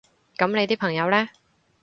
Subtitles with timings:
[0.35, 1.29] 噉你啲朋友呢？